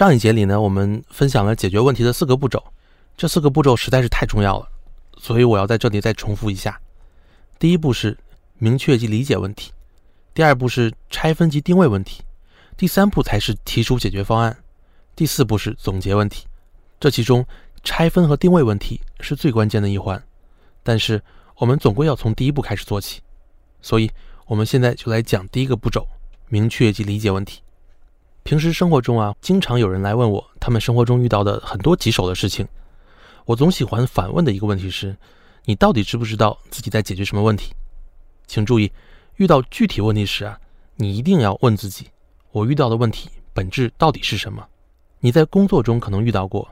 [0.00, 2.64] 上一节里呢，我们分享了解决问题的四个步骤，
[3.18, 4.66] 这四个步骤实在是太重要了，
[5.18, 6.80] 所以我要在这里再重复一下。
[7.58, 8.16] 第一步是
[8.56, 9.72] 明确及理解问题，
[10.32, 12.22] 第二步是拆分及定位问题，
[12.78, 14.56] 第三步才是提出解决方案，
[15.14, 16.46] 第四步是总结问题。
[16.98, 17.44] 这其中
[17.84, 20.24] 拆分和定位问题是最关键的一环，
[20.82, 21.22] 但是
[21.56, 23.20] 我们总归要从第一步开始做起，
[23.82, 24.10] 所以
[24.46, 26.06] 我们现在就来讲第一个步骤：
[26.48, 27.60] 明确及理解问题。
[28.50, 32.66] 平时生活中啊，经常有人来问我，他们生活中遇到的很多棘手的事情。
[33.44, 35.16] 我总喜欢反问的一个问题是：
[35.66, 37.72] 你到底知不知道自己在解决什么问题？
[38.48, 38.90] 请注意，
[39.36, 40.58] 遇到具体问题时啊，
[40.96, 42.08] 你一定要问自己：
[42.50, 44.66] 我遇到的问题本质到底是什么？
[45.20, 46.68] 你在工作中可能遇到过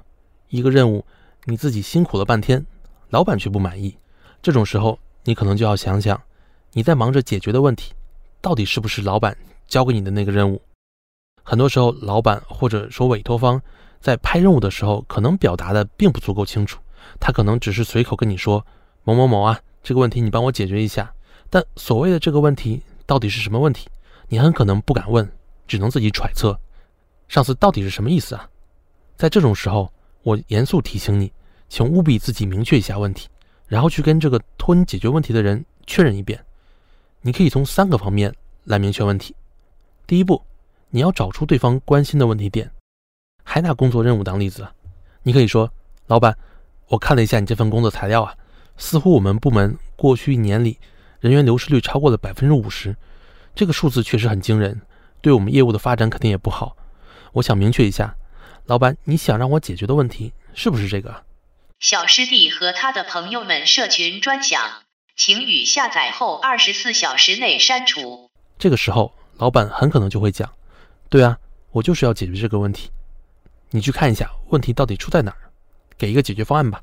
[0.48, 1.05] 一个任务，
[1.45, 2.67] 你自己辛苦了半天，
[3.11, 3.97] 老板却不满意。
[4.42, 6.20] 这种时候，你可能就要想想，
[6.73, 7.92] 你在忙着解决的问题，
[8.41, 10.61] 到底是不是老板交给你的那个任务？
[11.48, 13.59] 很多时候，老板或者说委托方
[14.02, 16.78] 在派任务的时候，可能表达的并不足够清楚。
[17.19, 18.62] 他可能只是随口跟你说
[19.03, 21.11] ：“某某某啊，这个问题你帮我解决一下。”
[21.48, 23.89] 但所谓的这个问题到底是什么问题，
[24.28, 25.27] 你很可能不敢问，
[25.67, 26.61] 只能自己揣测。
[27.28, 28.47] 上司到底是什么意思啊？
[29.17, 29.91] 在这种时候，
[30.25, 31.33] 我严肃提醒你，
[31.70, 33.27] 请务必自己明确一下问题，
[33.67, 36.45] 然后去跟这个托你解决问题的人确认一遍。
[37.23, 39.34] 你可以从三个方面来明确问题。
[40.06, 40.42] 第一步。
[40.91, 42.70] 你要找出对方关心的问题点，
[43.44, 44.67] 还拿工作任务当例子，
[45.22, 45.70] 你可以说
[46.08, 46.36] ：“老板，
[46.89, 48.34] 我看了一下你这份工作材料啊，
[48.77, 50.78] 似乎我们部门过去一年里
[51.20, 52.97] 人员流失率超过了百分之五十，
[53.55, 54.80] 这个数字确实很惊人，
[55.20, 56.77] 对我们业务的发展肯定也不好。
[57.33, 58.17] 我想明确一下，
[58.64, 61.25] 老板，你想让我解决的问题是不是这个？”
[61.80, 64.61] 小师弟和他的朋友们社群专享，
[65.14, 68.30] 请于下载后二十四小时内删除。
[68.58, 70.50] 这个时候，老板很可能就会讲。
[71.11, 71.39] 对啊，
[71.70, 72.91] 我就是要解决这个问题。
[73.70, 75.39] 你去看一下问题到底出在哪儿，
[75.97, 76.83] 给一个解决方案吧。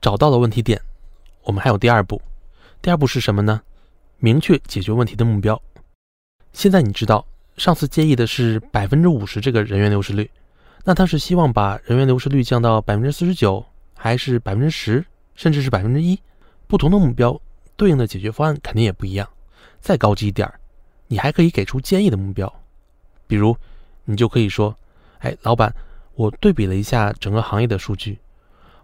[0.00, 0.80] 找到了问题点，
[1.42, 2.20] 我们还有第二步。
[2.80, 3.60] 第二步是什么呢？
[4.18, 5.60] 明确解决问题的目标。
[6.52, 7.26] 现在你知道
[7.58, 10.30] 上次建议的是百分之五十这个人员流失率，
[10.84, 13.64] 那他是希望把人员流失率降到百分之四十九，
[13.94, 15.04] 还是百分之十，
[15.34, 16.18] 甚至是百分之一？
[16.66, 17.38] 不同的目标
[17.76, 19.28] 对应的解决方案肯定也不一样。
[19.80, 20.58] 再高级一点儿，
[21.06, 22.50] 你还可以给出建议的目标。
[23.26, 23.56] 比如，
[24.04, 24.74] 你就可以说
[25.18, 25.74] ：“哎，老板，
[26.14, 28.18] 我对比了一下整个行业的数据，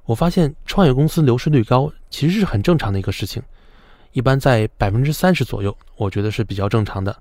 [0.04, 3.42] 我发现创业公司流失率高其实是很正常的一个事情，
[4.12, 7.16] 一般在百分之三十左右，我觉得是比较正常的。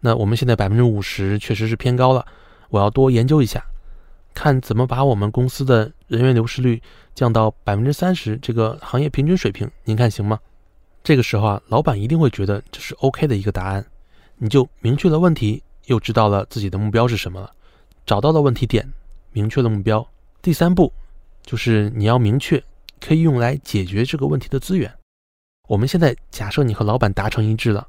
[0.00, 2.24] 那我们现在百分之五十确实是偏高了，
[2.68, 3.64] 我要多研究一下，
[4.32, 6.80] 看怎么把我们公司的人员流失率
[7.14, 10.38] 降到百分之三十这个行业平均水平，您看行吗？”
[11.02, 13.84] 这个时候啊，老板一定会觉得这是 OK 的一个答案，
[14.38, 15.62] 你就明确了问题。
[15.86, 17.52] 又知道了自己的目标是什么了，
[18.06, 18.90] 找到了问题点，
[19.32, 20.06] 明确了目标。
[20.42, 20.92] 第三步
[21.42, 22.62] 就是你要明确
[23.00, 24.92] 可以用来解决这个问题的资源。
[25.68, 27.86] 我们现在假设你和老板达成一致了，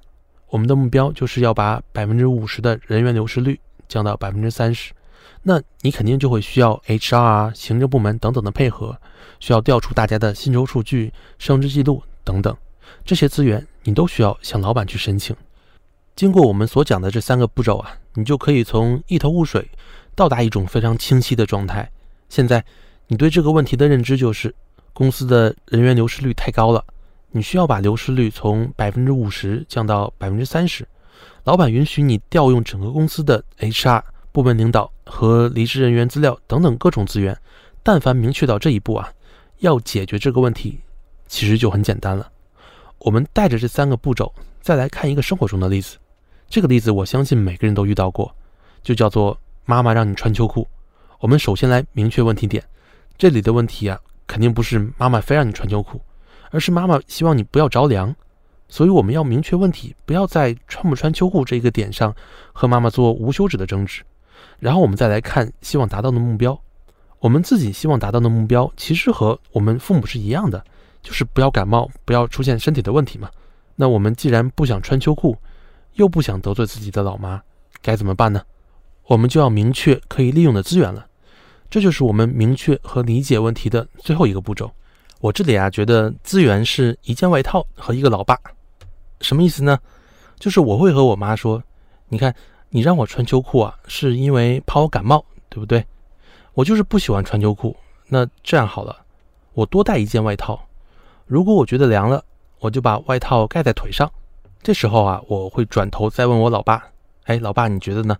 [0.47, 4.93] 我们的目标就是要把百分之五十的人员流失率降到百分之三十。
[5.41, 8.99] 那你肯定就会需要 HR 啊、行政部门等等的配合，
[9.39, 12.55] 需要调出大家的薪酬数据、升职记录等等，
[13.03, 15.35] 这些资源你都需要向老板去申请。
[16.15, 19.69] 经过我们所讲的这三个步骤啊，你就可以从一头雾水
[20.15, 21.91] 到达一种非常清晰的状态。
[22.29, 22.63] 现在
[23.07, 24.55] 你对这个问题的认知就是，
[24.93, 26.81] 公司的人员流失率太高了，
[27.31, 30.87] 你需要把流失率从百分之五十降到百分之三十。
[31.43, 37.37] 老板允许你调用整个公司的 HR 部门领导和离职人员资料等等各种资源。
[37.83, 39.11] 但凡明确到这一步啊，
[39.59, 40.79] 要解决这个问题，
[41.27, 42.31] 其实就很简单了。
[42.99, 45.97] 我们带着这三个步骤，再来看一个生活中的例子。
[46.47, 48.33] 这个例子我相信每个人都遇到过，
[48.81, 50.67] 就叫做妈妈让你穿秋裤。
[51.19, 52.63] 我们首先来明确问题点，
[53.17, 55.99] 这里的问题啊，肯定不是妈妈非让你穿秋裤，
[56.51, 58.15] 而是妈妈希望你不要着凉。
[58.67, 62.15] 所以我们要明确问题，不要在穿不穿秋裤这个点上
[62.51, 64.01] 和妈妈做无休止的争执。
[64.59, 66.59] 然后我们再来看希望达到的目标，
[67.19, 70.63] 我们自己希望达到的目标其实和我们父母是一样的，
[71.01, 73.29] 就是不要感冒，不要出现身体的问题嘛。
[73.75, 75.37] 那我们既然不想穿秋裤，
[75.95, 77.41] 又不想得罪自己的老妈，
[77.81, 78.41] 该怎么办呢？
[79.07, 81.05] 我们就要明确可以利用的资源了。
[81.69, 84.71] 这就是我们明确和理解问题的最后一个步骤。
[85.19, 88.39] 我这里啊，觉得资源是一件外套和一个老爸。
[89.21, 89.77] 什么意思呢？
[90.39, 91.61] 就是我会和我妈说
[92.09, 92.33] ：“你看，
[92.69, 95.83] 你让我穿秋裤啊，是因为怕我感冒，对不对？
[96.53, 97.75] 我就是不喜欢穿秋裤。
[98.07, 99.05] 那这样好了，
[99.53, 100.67] 我多带一件外套。
[101.25, 102.23] 如果我觉得凉了，
[102.59, 104.11] 我就把外套盖在腿上。”
[104.65, 106.83] 这时候啊，我会转头再问我老爸
[107.25, 108.17] ：“哎，老爸，你觉得呢？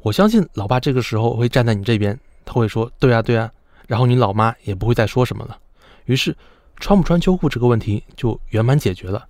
[0.00, 3.52] 我相信老爸这个时候会站在你这边，他会说：“对啊，对啊。”
[3.86, 5.58] 然后你老妈也不会再说什么了。
[6.06, 6.34] 于是，
[6.78, 9.28] 穿不穿秋裤这个问题就圆满解决了。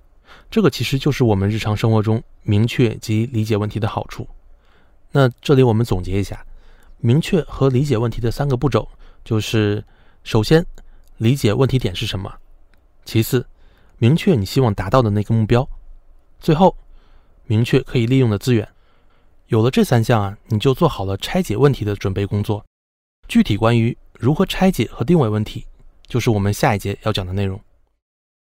[0.52, 4.24] 这个其实就是我们日常生活中明确及理解问题的好处。
[5.10, 6.46] 那这里我们总结一下，
[6.98, 8.88] 明确和理解问题的三个步骤，
[9.24, 9.82] 就是
[10.22, 10.64] 首先
[11.16, 12.32] 理解问题点是什么，
[13.04, 13.44] 其次
[13.98, 15.68] 明确你希望达到的那个目标，
[16.42, 16.76] 最后
[17.46, 18.68] 明确可以利用的资源。
[19.46, 22.64] 有了这三项啊，你就做好了拆解问题的准备工作。
[23.28, 25.64] 具体关于如何拆解和定位问题，
[26.06, 27.60] 就是我们下一节要讲的内容。